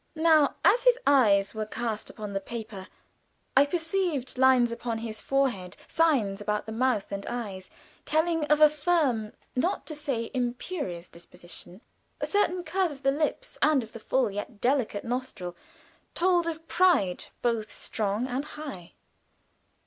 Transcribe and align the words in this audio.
Now, 0.15 0.55
as 0.65 0.81
his 0.81 0.97
eyes 1.05 1.53
were 1.53 1.67
cast 1.67 2.09
upon 2.09 2.33
the 2.33 2.39
paper, 2.41 2.87
I 3.55 3.67
perceived 3.67 4.35
lines 4.35 4.71
upon 4.71 4.97
his 4.97 5.21
forehead, 5.21 5.77
signs 5.87 6.41
about 6.41 6.65
the 6.65 6.71
mouth 6.71 7.11
and 7.11 7.23
eyes 7.27 7.69
telling 8.03 8.43
of 8.45 8.61
a 8.61 8.67
firm, 8.67 9.31
not 9.55 9.85
to 9.85 9.93
say 9.93 10.31
imperious, 10.33 11.07
disposition; 11.07 11.81
a 12.19 12.25
certain 12.25 12.63
curve 12.63 12.89
of 12.89 13.03
the 13.03 13.11
lips, 13.11 13.59
and 13.61 13.83
of 13.83 13.91
the 13.91 13.99
full, 13.99 14.31
yet 14.31 14.59
delicate 14.59 15.03
nostril, 15.03 15.55
told 16.15 16.47
of 16.47 16.67
pride 16.67 17.25
both 17.43 17.71
strong 17.71 18.25
and 18.27 18.43
high. 18.43 18.93